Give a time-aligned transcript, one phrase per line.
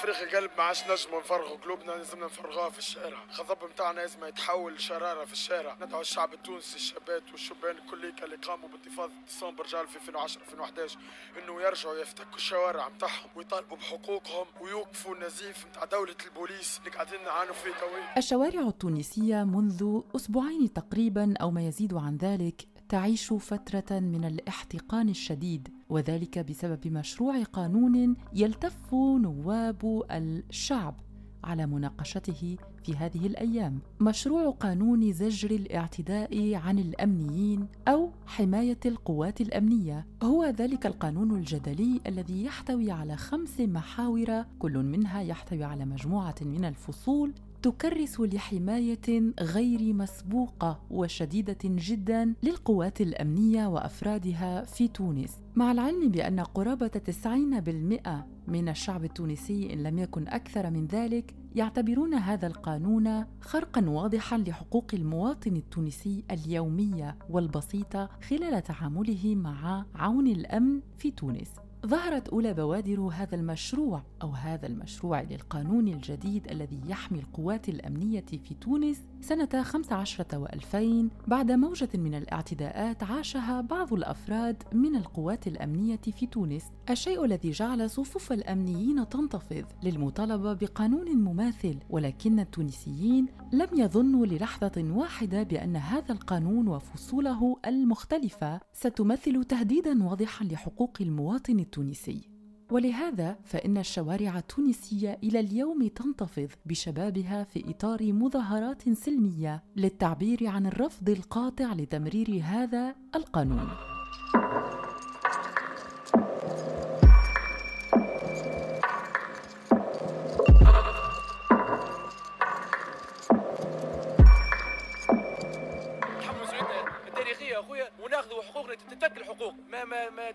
[0.00, 3.18] تفريغ القلب ما عادش نجموا نفرغوا قلوبنا لازمنا نفرغوها في الشارع.
[3.30, 5.76] الغضب نتاعنا لازم يتحول لشرارة في الشارع.
[5.80, 10.98] ندعو الشعب التونسي الشابات والشبان كليك اللي قاموا بانتفاضة ديسمبر جال في 2010 2011
[11.38, 17.54] إنه يرجعوا يفتكوا الشوارع نتاعهم ويطالبوا بحقوقهم ويوقفوا النزيف نتاع دولة البوليس اللي قاعدين نعانوا
[17.54, 24.24] فيه توي الشوارع التونسية منذ أسبوعين تقريبا أو ما يزيد عن ذلك تعيش فترة من
[24.24, 31.00] الاحتقان الشديد وذلك بسبب مشروع قانون يلتف نواب الشعب
[31.44, 33.78] على مناقشته في هذه الأيام.
[34.00, 40.06] مشروع قانون زجر الاعتداء عن الأمنيين أو حماية القوات الأمنية.
[40.22, 46.64] هو ذلك القانون الجدلي الذي يحتوي على خمس محاور كل منها يحتوي على مجموعة من
[46.64, 47.32] الفصول
[47.62, 55.38] تكرس لحماية غير مسبوقة وشديدة جدا للقوات الأمنية وأفرادها في تونس.
[55.54, 62.14] مع العلم بأن قرابة 90% من الشعب التونسي إن لم يكن أكثر من ذلك يعتبرون
[62.14, 71.10] هذا القانون خرقا واضحا لحقوق المواطن التونسي اليومية والبسيطة خلال تعامله مع عون الأمن في
[71.10, 71.50] تونس.
[71.86, 78.54] ظهرت أولى بوادر هذا المشروع أو هذا المشروع للقانون الجديد الذي يحمي القوات الأمنية في
[78.60, 86.26] تونس سنة 15 و2000 بعد موجة من الاعتداءات عاشها بعض الأفراد من القوات الأمنية في
[86.26, 86.64] تونس.
[86.90, 95.42] الشيء الذي جعل صفوف الأمنيين تنتفض للمطالبة بقانون مماثل ولكن التونسيين لم يظنوا للحظة واحدة
[95.42, 102.39] بأن هذا القانون وفصوله المختلفة ستمثل تهديدا واضحا لحقوق المواطن التونسي.
[102.70, 111.08] ولهذا فإن الشوارع التونسية إلى اليوم تنتفض بشبابها في إطار مظاهرات سلمية للتعبير عن الرفض
[111.08, 113.68] القاطع لتمرير هذا القانون.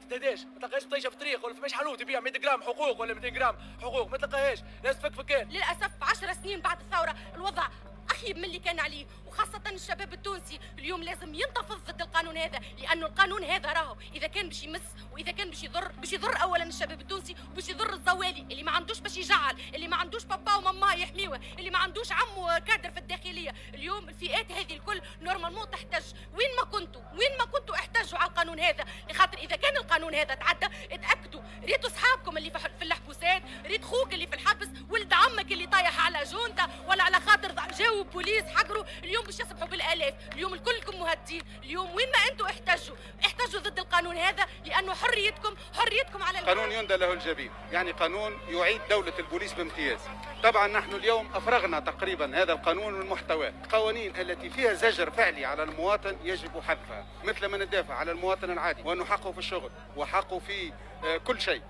[0.06, 3.02] ما ما تتهداش ما تلقاش طيشة في الطريق ولا فماش حلوة تبيع 100 جرام حقوق
[3.02, 4.60] ولا 200 جرام حقوق ما تلقاهاش.
[4.84, 7.68] لازم تفك فكان للأسف 10 سنين بعد الثورة الوضع
[8.10, 9.06] أخيب من اللي كان عليه.
[9.36, 14.48] وخاصة الشباب التونسي اليوم لازم ينتفض ضد القانون هذا لأنه القانون هذا راهو إذا كان
[14.50, 14.82] باش يمس
[15.14, 19.00] وإذا كان باش يضر باش يضر أولا الشباب التونسي وباش يضر الزوالي اللي ما عندوش
[19.00, 23.54] باش يجعل اللي ما عندوش بابا وماما يحميوه اللي ما عندوش عمه كادر في الداخلية.
[23.74, 26.04] اليوم الفئات هذه الكل normalement تحتاج
[26.34, 30.36] وين ما كنتوا وين ما كنتوا احتجوا على القانون هذا لخاطر إذا كان القانون هذا
[30.36, 31.42] تعدى اتأكدوا.
[31.64, 36.24] ريتوا أصحابكم اللي في الحبوسات ريت خوك اللي في الحبس ولد عمك اللي طايح على
[36.24, 38.84] جونتا ولا على خاطر جاوا بوليس حقروا.
[39.04, 44.18] اليوم باش يصبحوا بالآلاف اليوم الكلكم مهددين اليوم وين ما أنتم احتجوا احتجوا ضد القانون
[44.18, 50.00] هذا لأنه حريتكم حريتكم على قانون يندى له الجبين يعني قانون يعيد دولة البوليس بامتياز.
[50.44, 55.64] طبعا نحن اليوم أفرغنا تقريبا هذا القانون من محتواه القوانين التي فيها زجر فعلي على
[55.64, 60.74] المواطن يجب حذفها مثل ما ندافع على المواطن العادي وانه حقه في الشغل وحقه في
[61.06, 61.62] آه، كل شيء.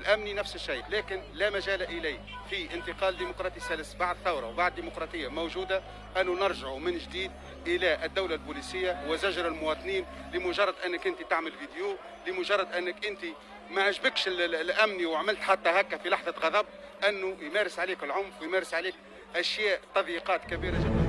[0.00, 2.18] الامني نفس الشيء لكن لا مجال إليه.
[2.50, 5.82] في انتقال ديمقراطي سلس بعد ثورة وبعد ديمقراطية موجودة
[6.16, 7.30] أن نرجع من جديد
[7.66, 13.24] إلى الدولة البوليسية وزجر المواطنين لمجرد أنك أنت تعمل فيديو لمجرد أنك أنت
[13.70, 16.66] ما عجبكش الامني وعملت حتى هكا في لحظة غضب
[17.08, 18.94] أنه يمارس عليك العنف ويمارس عليك
[19.36, 21.01] أشياء تضييقات كبيرة جدا.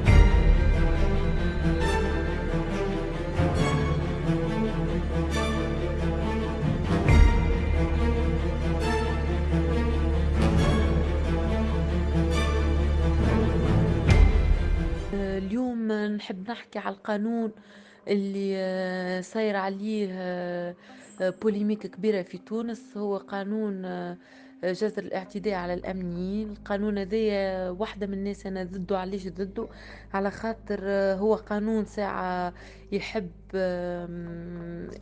[16.23, 17.51] نحب نحكي على القانون
[18.07, 20.75] اللي آه، صاير عليه آه،
[21.22, 22.97] polémique كبيرة في تونس.
[22.97, 24.17] هو قانون آه،
[24.63, 26.51] زجر الاعتداء على الأمنيين.
[26.51, 29.67] القانون هذا واحدة من الناس أنا ضده علاش ضده؟
[30.13, 30.89] على خاطر
[31.19, 32.53] هو قانون ساعة
[32.91, 33.31] يحب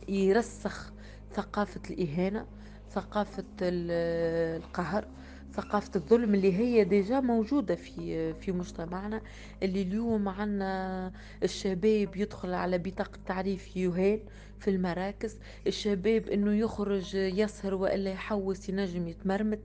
[0.08, 0.92] يرسخ
[1.34, 2.46] ثقافة الإهانة
[2.90, 5.06] ثقافة القهر.
[5.52, 9.20] ثقافة الظلم اللي هي déjà موجودة في في مجتمعنا
[9.62, 11.12] اللي اليوم عنا
[11.42, 14.20] الشباب يدخل على بطاقة تعريف يهان
[14.58, 19.60] في المراكز الشباب إنه يخرج يسهر وإلا يحوس ينجم يتمرمت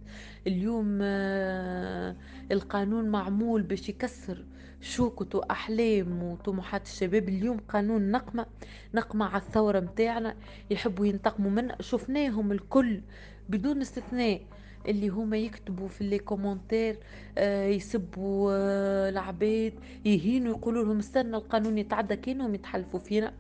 [0.47, 2.15] اليوم آه،
[2.51, 4.43] القانون معمول باش يكسر
[4.81, 7.29] شوكة وأحلام وطموحات الشباب.
[7.29, 8.45] اليوم قانون نقمة
[8.93, 10.35] نقمة على الثورة متاعنا
[10.69, 11.77] يحبوا ينتقموا منها.
[11.81, 13.01] شفناهم الكل
[13.49, 14.41] بدون استثناء.
[14.87, 16.97] اللي هما يكتبوا في لي كومنتير
[17.37, 19.73] آه يسبوا آه العباد
[20.05, 23.33] يهينوا يقولوا لهم استنى القانون يتعدى كانهم يتحلفوا فينا.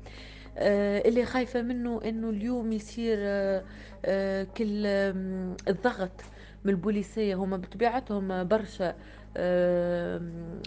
[0.57, 3.17] آه اللي خايفة منه إنه اليوم يصير
[4.57, 4.85] كل
[5.67, 6.21] الضغط
[6.65, 7.35] من البوليسية.
[7.35, 8.95] هما بطبيعتهم برشا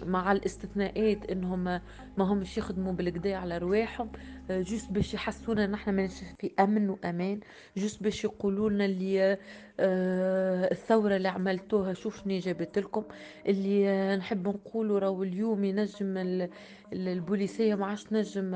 [0.05, 1.81] مع الاستثناءات انهم ما
[2.19, 4.11] همش يخدموا بالكدا على رواحهم.
[4.49, 7.39] juste باش يحسونا نحن ما في أمن وأمان.
[7.77, 9.37] juste باش يقولوا لنا اللي
[9.79, 13.03] آه، الثورة اللي عملتوها شوف شنو جابت لكم.
[13.47, 16.47] اللي نحب نقولوا راهو اليوم ينجم
[16.93, 18.51] البوليسية ما عادش نجم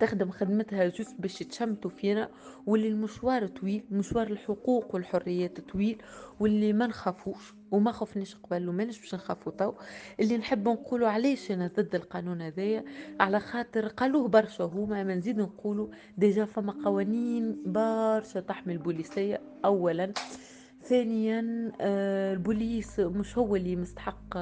[0.00, 2.28] تخدم خدمتها juste باش تشمتوا فينا
[2.66, 6.02] واللي المشوار طويل مشوار الحقوق والحريات طويل
[6.40, 9.72] واللي ما نخافوش وما خفناش قبل وماناش باش نخافوا تو.
[10.20, 12.84] اللي نحب نقولوا علاش أنا ضد القانون هذايا
[13.20, 15.88] على خاطر قالوه برشا هما ما نزيد نقولوا
[16.18, 19.40] ديجا فما قوانين برشا تحمي البوليسية.
[19.64, 20.12] اولا.
[20.84, 24.38] ثانيا آه، البوليس مش هو اللي مستحق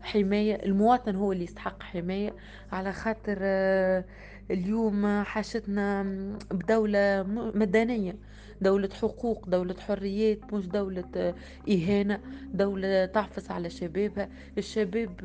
[0.00, 2.34] حماية المواطن هو اللي يستحق حماية.
[2.72, 4.04] على خاطر آه،
[4.52, 6.02] اليوم حاجتنا
[6.50, 8.16] بدولة مدنية
[8.60, 11.34] دولة حقوق دولة حريات مش دولة
[11.70, 12.20] إهانة
[12.54, 14.28] دولة تعفس على شبابها.
[14.58, 15.20] الشباب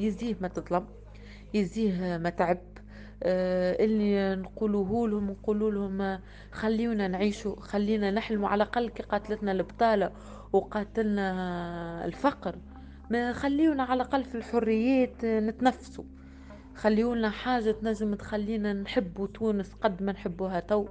[0.00, 0.86] يزيه ما تظلم
[1.54, 2.58] يزيه ما تعب.
[3.22, 6.20] آه، اللي نقولوه لهم نقولوا لهم
[6.52, 8.48] خليونا نعيشوا خلينا نحلموا.
[8.48, 10.12] على الأقل كي قاتلتنا البطالة
[10.52, 12.56] وقاتلنا الفقر
[13.10, 16.04] ما خليونا على الأقل في الحريات نتنفسوا.
[16.78, 20.86] خليونا حاجة تنجم تخلينا نحبوا تونس قد ما نحبوها تو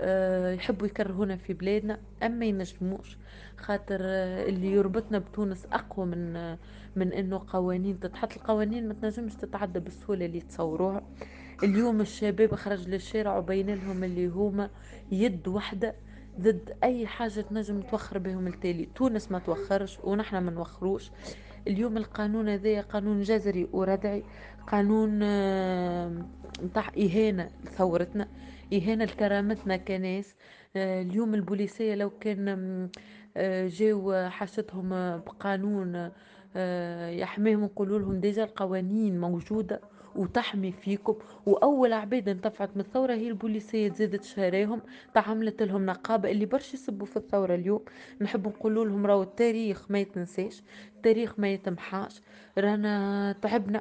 [0.00, 3.18] أه يحبوا يكرهونا في بلادنا أما ينجموش.
[3.56, 6.58] خاطر آه، اللي يربطنا بتونس أقوى من آه،
[6.96, 8.32] من إنه قوانين تتحط.
[8.36, 11.02] القوانين ما تنجمش تتعدى بالسهولة اللي تصوروها.
[11.62, 14.70] اليوم الشباب خرج للشارع وبين لهم اللي هما
[15.12, 15.94] يد وحدة
[16.40, 18.88] ضد أي حاجة تنجم توخر بهم التالي.
[18.94, 21.10] تونس ما توخرش ونحن ما نوخروش.
[21.68, 24.22] اليوم القانون هذا قانون جذري وردعي
[24.66, 25.18] قانون
[26.64, 28.28] نتاع إهانة لثورتنا
[28.72, 30.34] إهانة لكرامتنا كناس.
[30.76, 32.48] آه، اليوم البوليسية لو كان
[33.36, 34.88] آه، جاو حاستهم
[35.18, 36.10] بقانون
[36.56, 39.80] آه، يحميهم نقولوا لهم ديجا القوانين موجودة.
[40.16, 41.14] وتحمي فيكم.
[41.46, 44.82] وأول عباد انتفعت من الثورة هي البوليسية زادت شهراهم
[45.14, 47.80] تعملت لهم نقابة اللي برشا يسبوا في الثورة اليوم.
[48.20, 50.62] نحب نقول لهم راهو التاريخ ما يتنساش
[50.96, 52.20] التاريخ ما يتمحاش.
[52.58, 53.80] رانا تعبنا.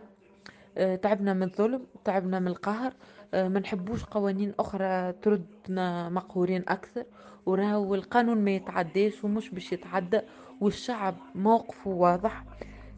[0.78, 2.94] آه، تعبنا من الظلم تعبنا من القهر.
[3.34, 7.06] آه، ما نحبوش قوانين أخرى تردنا مقهورين أكثر.
[7.46, 10.22] وراهو القانون ما يتعداش ومش باش يتعدى.
[10.62, 12.44] والشعب موقفه واضح.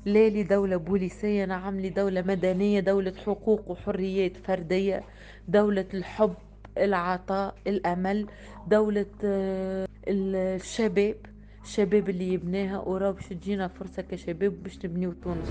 [0.05, 5.03] لا لدولة بوليسية نعم لدولة مدنية دولة حقوق وحريات فردية
[5.47, 6.33] دولة الحب
[6.77, 8.27] العطاء الأمل
[8.67, 11.15] دولة آه، الشباب
[11.63, 15.47] الشباب اللي يبناها وراه باش تجينا فرصة كشباب باش نبنيو تونس.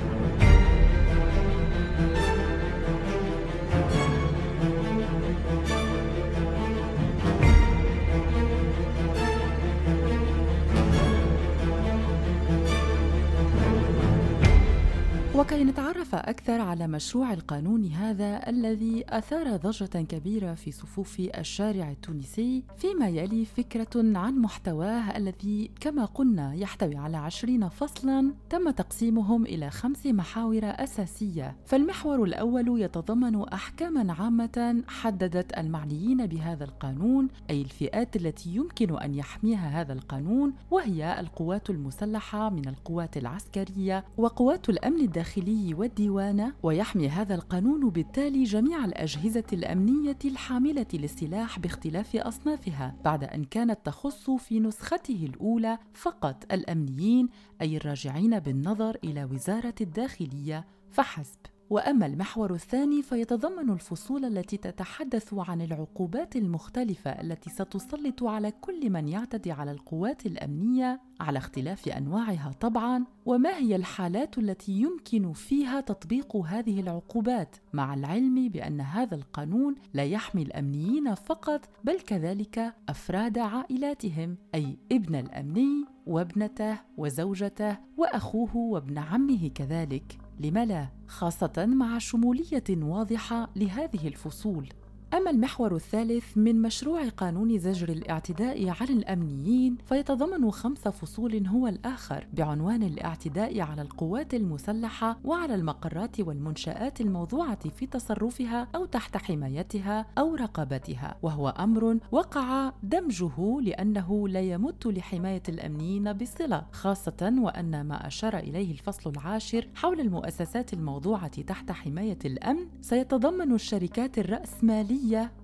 [15.42, 22.64] وكي نتعرف أكثر على مشروع القانون هذا الذي أثار ضجة كبيرة في صفوف الشارع التونسي
[22.76, 29.70] فيما يلي فكرة عن محتواه الذي كما قلنا يحتوي على عشرين فصلا تم تقسيمهم إلى
[29.70, 31.56] خمس محاور أساسية.
[31.66, 39.80] فالمحور الأول يتضمن أحكاما عامة حددت المعنيين بهذا القانون أي الفئات التي يمكن أن يحميها
[39.80, 47.34] هذا القانون وهي القوات المسلحة من القوات العسكرية وقوات الأمن الداخلي الداخلي والديوان ويحمي هذا
[47.34, 55.28] القانون بالتالي جميع الأجهزة الأمنية الحاملة للسلاح باختلاف أصنافها بعد أن كانت تخص في نسخته
[55.34, 57.28] الأولى فقط الأمنيين
[57.62, 61.38] أي الراجعين بالنظر إلى وزارة الداخلية فحسب.
[61.72, 69.08] وأما المحور الثاني فيتضمن الفصول التي تتحدث عن العقوبات المختلفة التي ستسلط على كل من
[69.08, 73.04] يعتدي على القوات الأمنية على اختلاف أنواعها طبعا.
[73.26, 80.04] وما هي الحالات التي يمكن فيها تطبيق هذه العقوبات؟ مع العلم بأن هذا القانون لا
[80.04, 89.48] يحمي الأمنيين فقط بل كذلك أفراد عائلاتهم أي ابن الأمني وابنته وزوجته وأخوه وابن عمه
[89.54, 90.21] كذلك.
[90.42, 94.68] لم لا خاصة مع شمولية واضحة لهذه الفصول.
[95.14, 102.26] أما المحور الثالث من مشروع قانون زجر الاعتداء على الأمنيين فيتضمن خمس فصول هو الآخر
[102.32, 110.34] بعنوان الاعتداء على القوات المسلحة وعلى المقرات والمنشآت الموضوعة في تصرفها أو تحت حمايتها أو
[110.34, 118.38] رقابتها وهو أمر وقع دمجه لأنه لا يمت لحماية الأمنيين بصلة خاصة وأن ما أشار
[118.38, 125.01] إليه الفصل العاشر حول المؤسسات الموضوعة تحت حماية الأمن سيتضمن الشركات الرأسمالية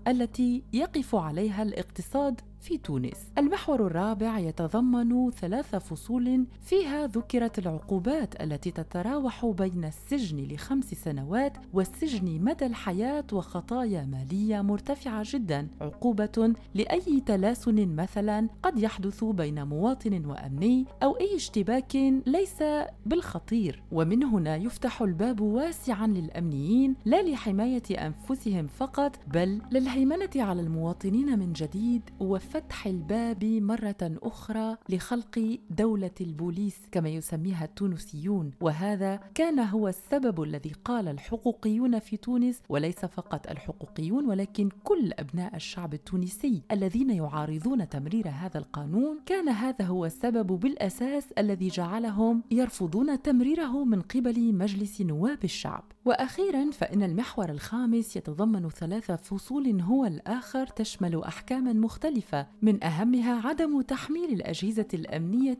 [0.08, 3.26] التي يقف عليها الاقتصاد في تونس.
[3.38, 12.44] المحور الرابع يتضمن ثلاث فصول فيها ذكرت العقوبات التي تتراوح بين السجن لخمس سنوات والسجن
[12.44, 20.86] مدى الحياة وخطايا مالية مرتفعة جدا، عقوبة لأي تلاسن مثلا قد يحدث بين مواطن وأمني
[21.02, 21.96] أو أي اشتباك
[22.26, 22.62] ليس
[23.06, 31.38] بالخطير، ومن هنا يفتح الباب واسعا للأمنيين لا لحماية أنفسهم فقط بل للهيمنة على المواطنين
[31.38, 32.02] من جديد
[32.58, 38.50] وفتح الباب مرة أخرى لخلق دولة البوليس كما يسميها التونسيون.
[38.60, 45.56] وهذا كان هو السبب الذي قال الحقوقيون في تونس وليس فقط الحقوقيون ولكن كل أبناء
[45.56, 49.20] الشعب التونسي الذين يعارضون تمرير هذا القانون.
[49.26, 55.84] كان هذا هو السبب بالأساس الذي جعلهم يرفضون تمريره من قبل مجلس نواب الشعب.
[56.08, 63.80] وأخيرا فإن المحور الخامس يتضمن ثلاث فصول هو الآخر تشمل احكاما مختلفة من أهمها عدم
[63.80, 65.58] تحميل الأجهزة الأمنية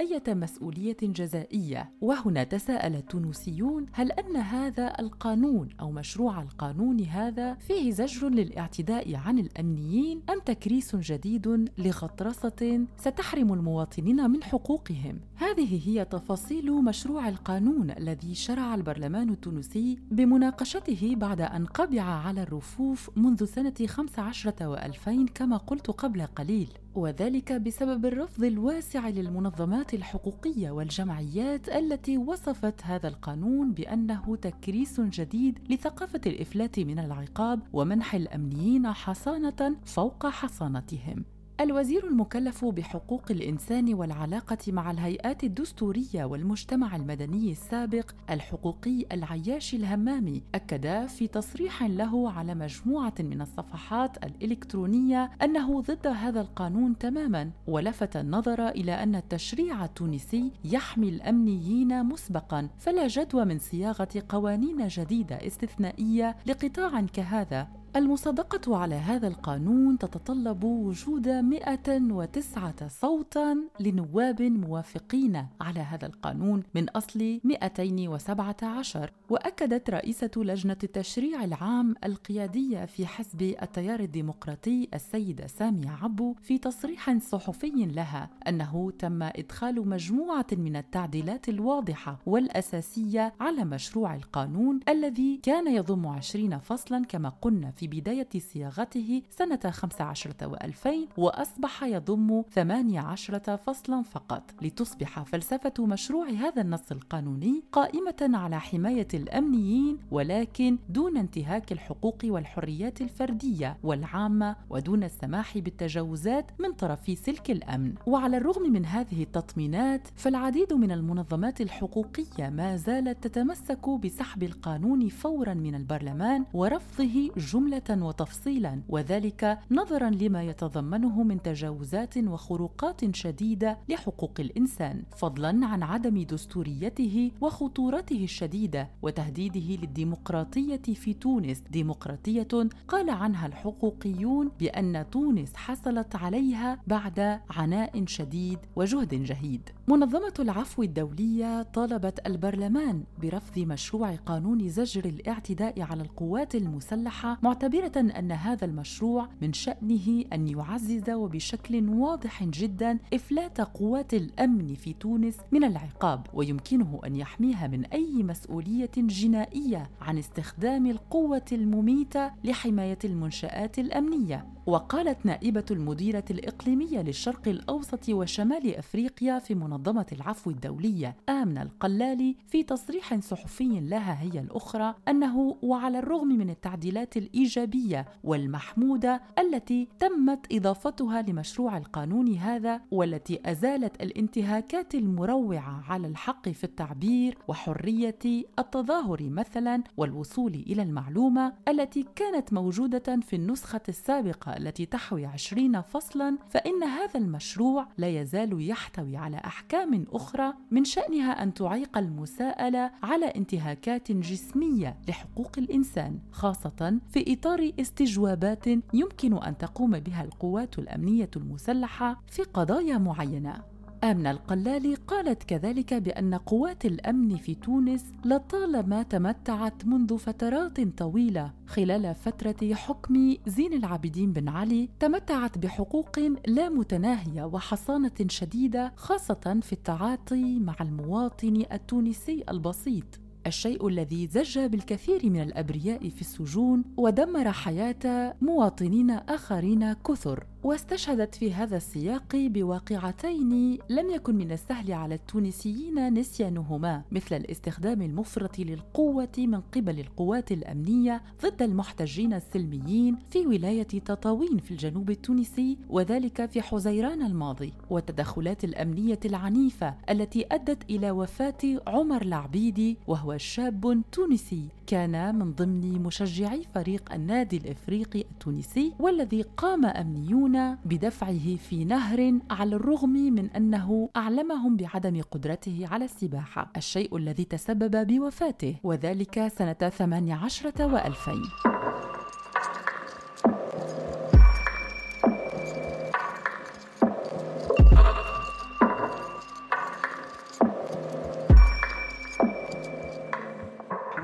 [0.00, 1.90] اي مسؤولية جزائية.
[2.00, 9.38] وهنا تساءل التونسيون هل أن هذا القانون أو مشروع القانون هذا فيه زجر للاعتداء عن
[9.38, 18.34] الأمنيين أم تكريس جديد لغطرسة ستحرم المواطنين من حقوقهم؟ هذه هي تفاصيل مشروع القانون الذي
[18.34, 25.90] شرع البرلمان التونسي بمناقشته بعد أن قبع على الرفوف منذ سنة 15 و2000 كما قلت
[25.90, 35.00] قبل قليل وذلك بسبب الرفض الواسع للمنظمات الحقوقية والجمعيات التي وصفت هذا القانون بأنه تكريس
[35.00, 41.24] جديد لثقافة الإفلات من العقاب ومنح الأمنيين حصانة فوق حصانتهم.
[41.60, 51.06] الوزير المكلف بحقوق الإنسان والعلاقة مع الهيئات الدستورية والمجتمع المدني السابق الحقوقي العياش الهمامي أكد
[51.06, 58.68] في تصريح له على مجموعة من الصفحات الإلكترونية أنه ضد هذا القانون تماما ولفت النظر
[58.68, 67.00] إلى أن التشريع التونسي يحمي الأمنيين مسبقا فلا جدوى من صياغة قوانين جديدة استثنائية لقطاع
[67.00, 67.79] كهذا.
[67.96, 77.40] المصادقة على هذا القانون تتطلب وجود 109 صوتا لنواب موافقين على هذا القانون من أصل
[77.44, 86.58] 217 وأكدت رئيسة لجنة التشريع العام القيادية في حزب التيار الديمقراطي السيدة سامية عبو في
[86.58, 95.40] تصريح صحفي لها أنه تم إدخال مجموعة من التعديلات الواضحة والأساسية على مشروع القانون الذي
[95.42, 103.56] كان يضم 20 فصلا كما قلنا في بداية صياغته سنة 15 و2000 وأصبح يضم 18
[103.56, 111.72] فصلا فقط لتصبح فلسفة مشروع هذا النص القانوني قائمة على حماية الأمنيين ولكن دون انتهاك
[111.72, 117.94] الحقوق والحريات الفردية والعامة ودون السماح بالتجاوزات من طرف سلك الأمن.
[118.06, 125.54] وعلى الرغم من هذه التطمينات فالعديد من المنظمات الحقوقية ما زالت تتمسك بسحب القانون فورا
[125.54, 134.40] من البرلمان ورفضه جملة جملة وتفصيلا وذلك نظرا لما يتضمنه من تجاوزات وخروقات شديدة لحقوق
[134.40, 141.62] الإنسان فضلا عن عدم دستوريته وخطورته الشديدة وتهديده للديمقراطية في تونس.
[141.70, 149.70] ديمقراطية قال عنها الحقوقيون بأن تونس حصلت عليها بعد عناء شديد وجهد جهيد.
[149.90, 158.32] منظمة العفو الدولية طالبت البرلمان برفض مشروع قانون زجر الاعتداء على القوات المسلحة معتبرة أن
[158.32, 165.64] هذا المشروع من شأنه أن يعزز وبشكل واضح جدا إفلات قوات الأمن في تونس من
[165.64, 174.46] العقاب ويمكنه أن يحميها من أي مسؤولية جنائية عن استخدام القوة المميتة لحماية المنشآت الأمنية.
[174.66, 182.62] وقالت نائبة المديرة الإقليمية للشرق الأوسط وشمال أفريقيا في منظمة العفو الدولية آمنة القلالي في
[182.62, 191.22] تصريح صحفي لها هي الأخرى أنه وعلى الرغم من التعديلات الإيجابية والمحمودة التي تمت إضافتها
[191.22, 198.18] لمشروع القانون هذا والتي أزالت الانتهاكات المروعة على الحق في التعبير وحرية
[198.58, 206.38] التظاهر مثلا والوصول إلى المعلومة التي كانت موجودة في النسخة السابقة التي تحوي عشرين فصلا
[206.48, 213.26] فإن هذا المشروع لا يزال يحتوي على أحكام أخرى من شأنها أن تعيق المساءلة على
[213.26, 222.22] انتهاكات جسمية لحقوق الإنسان خاصة في إطار استجوابات يمكن أن تقوم بها القوات الأمنية المسلحة
[222.28, 223.69] في قضايا معينة.
[224.04, 231.52] آمنة القلالي قالت كذلك بأن قوات الأمن في تونس لطالما تمتعت منذ فترات طويلة.
[231.66, 239.72] خلال فترة حكم زين العابدين بن علي تمتعت بحقوق لا متناهية وحصانة شديدة خاصة في
[239.72, 243.20] التعاطي مع المواطن التونسي البسيط.
[243.46, 250.46] الشيء الذي زج بالكثير من الأبرياء في السجون ودمر حياة مواطنين آخرين كثر.
[250.64, 258.58] واستشهدت في هذا السياق بواقعتين لم يكن من السهل على التونسيين نسيانهما مثل الاستخدام المفرط
[258.58, 266.46] للقوة من قبل القوات الأمنية ضد المحتجين السلميين في ولاية تطاوين في الجنوب التونسي وذلك
[266.50, 274.68] في حزيران الماضي والتدخلات الأمنية العنيفة التي أدت إلى وفاة عمر العبيدي وهو شاب تونسي
[274.86, 280.49] كان من ضمن مشجعي فريق النادي الإفريقي التونسي والذي قام أمنيون
[280.84, 288.06] بدفعه في نهر على الرغم من أنه أعلمهم بعدم قدرته على السباحة الشيء الذي تسبب
[288.06, 292.09] بوفاته وذلك سنة 18 و2000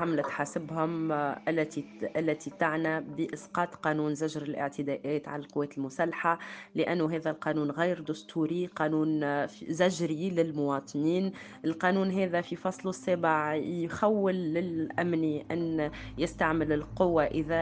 [0.07, 1.85] حملة حاسبهم آه، التي
[2.15, 6.39] التي تعنى بإسقاط قانون زجر الاعتداءات على القوات المسلحة
[6.75, 11.33] لأنه هذا القانون غير دستوري قانون آه، زجري للمواطنين.
[11.65, 17.55] القانون هذا في فصله السابع يخول للأمن أن يستعمل القوة إذا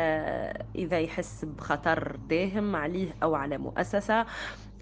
[0.76, 4.26] إذا يحس بخطر داهم عليه أو على مؤسسة.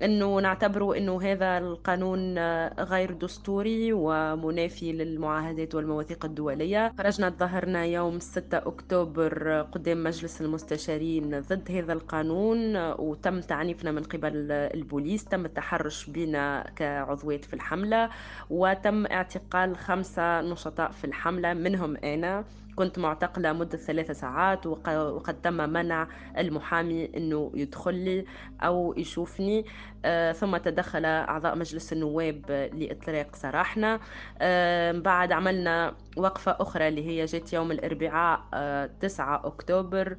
[0.01, 2.37] إنه نعتبره إنه هذا القانون
[2.79, 6.93] غير دستوري ومنافي للمعاهدات والمواثيق الدولية.
[6.97, 14.51] خرجنا تظاهرنا يوم 6 أكتوبر قدام مجلس المستشارين ضد هذا القانون وتم تعنيفنا من قبل
[14.51, 15.25] البوليس.
[15.25, 18.09] تم التحرش بنا كعضوات في الحملة
[18.49, 22.45] وتم اعتقال خمسة نشطاء في الحملة منهم أنا.
[22.75, 28.25] كنت معتقلة مدة ثلاثة ساعات وقد تم منع المحامي أنه يدخل لي
[28.61, 29.65] أو يشوفني.
[30.05, 33.99] آه ثم تدخل أعضاء مجلس النواب لإطلاق سراحنا.
[34.41, 40.17] آه بعد عملنا وقفة أخرى اللي هي جت يوم الأربعاء آه 9 أكتوبر.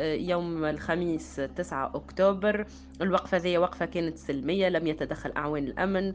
[0.00, 2.66] يوم الخميس 9 أكتوبر.
[3.00, 6.14] الوقفة ذي وقفة كانت سلمية لم يتدخل أعوان الأمن.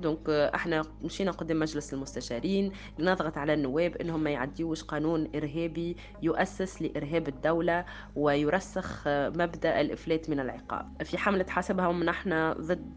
[0.00, 6.82] دونك إحنا مشينا قدام مجلس المستشارين لنضغط على النواب إنهم ما يعديوش قانون إرهابي يؤسس
[6.82, 7.84] لإرهاب الدولة
[8.16, 11.02] ويرسخ مبدأ الإفلات من العقاب.
[11.04, 12.96] في حملة حسبهم نحن ضد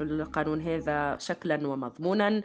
[0.00, 2.42] القانون هذا شكلا ومضمونا.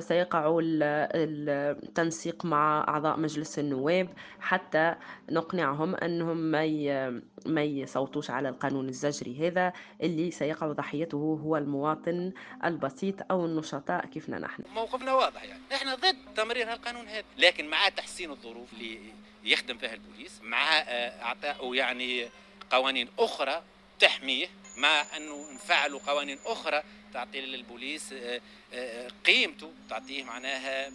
[0.00, 4.08] سيقع التنسيق مع أعضاء مجلس النواب
[4.40, 4.94] حتى
[5.40, 9.72] نقنعهم أنهم ما ما يصوتوش على القانون الزجري هذا
[10.02, 12.32] اللي سيقع ضحيته هو المواطن
[12.64, 14.62] البسيط أو النشطاء كيفنا نحن.
[14.74, 15.60] موقفنا واضح يعني.
[15.72, 17.24] نحن ضد تمرير هالقانون هذا.
[17.38, 18.98] لكن مع تحسين الظروف اللي
[19.44, 22.28] يخدم فيها البوليس مع آه، اعطائه يعني
[22.70, 23.62] قوانين أخرى
[24.00, 26.82] تحميه مع أنه نفعلوا قوانين أخرى
[27.14, 28.40] تعطي للبوليس آه،
[28.74, 30.90] آه، قيمته تعطيه معناها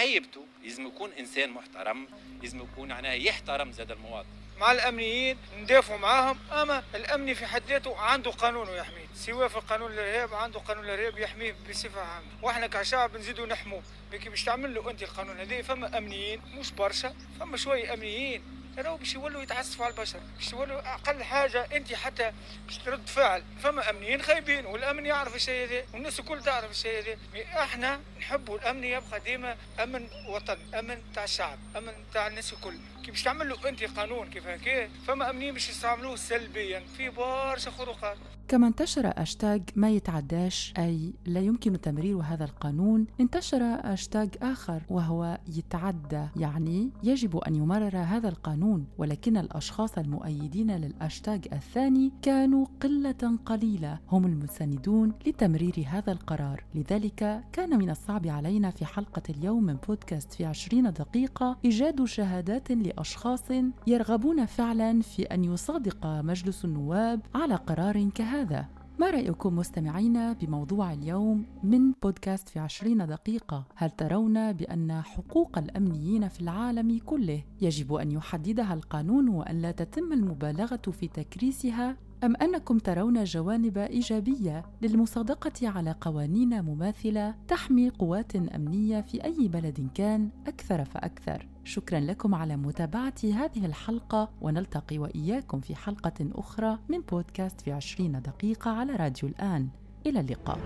[0.00, 0.46] هيبته.
[0.64, 2.06] لازم يكون إنسان محترم
[2.42, 4.28] لازم يكون معناها يحترم زاد المواطن.
[4.58, 9.92] مع الأمنيين ندافعوا معاهم أما الامني في حد ذاته عنده قانون يحميه سواء في قانون
[9.92, 12.26] الإرهاب عنده قانون الإرهاب يحميه بصفة عامة.
[12.42, 13.82] وإحنا كشعب نزيدوا نحموه
[14.12, 18.59] لكن باش تعمل له أنت القانون هذا فما أمنيين مش برشا فما شوية أمنيين.
[18.80, 22.32] راهو باش يولوا يتعسفوا على البشر باش يولوا أقل حاجة أنت حتى
[22.66, 23.42] باش ترد فعل.
[23.62, 27.16] فما أمنيين خايبين والأمن يعرف الشيء هذا والناس الكل تعرف الشيء هذا.
[27.62, 32.78] إحنا نحبوا الأمن يبقى ديما أمن وطن أمن تاع الشعب أمن تاع الناس الكل.
[33.04, 37.70] كي باش تعمل له أنت قانون كيف هكا فما أمنيين باش يستعملوه سلبيا في برشا
[37.70, 38.16] خروقات.
[38.50, 45.38] كما انتشر أشتاج ما يتعداش أي لا يمكن تمرير هذا القانون انتشر أشتاج آخر وهو
[45.56, 48.86] يتعدى يعني يجب أن يمرر هذا القانون.
[48.98, 56.64] ولكن الأشخاص المؤيدين للأشتاج الثاني كانوا قلة قليلة هم المساندون لتمرير هذا القرار.
[56.74, 62.72] لذلك كان من الصعب علينا في حلقة اليوم من بودكاست في عشرين دقيقة إيجاد شهادات
[62.72, 63.44] لأشخاص
[63.86, 68.39] يرغبون فعلا في أن يصادق مجلس النواب على قرار كهذا.
[68.40, 68.66] هذا
[68.98, 76.28] ما رأيكم مستمعين بموضوع اليوم من بودكاست في عشرين دقيقة؟ هل ترون بأن حقوق الأمنيين
[76.28, 82.78] في العالم كله يجب أن يحددها القانون وأن لا تتم المبالغة في تكريسها؟ أم أنكم
[82.78, 90.84] ترون جوانب إيجابية للمصادقة على قوانين مماثلة تحمي قوات أمنية في أي بلد كان أكثر
[90.84, 97.72] فأكثر؟ شكرا لكم على متابعة هذه الحلقة ونلتقي وإياكم في حلقة أخرى من بودكاست في
[97.72, 99.68] عشرين دقيقة على راديو الآن.
[100.06, 100.58] إلى اللقاء.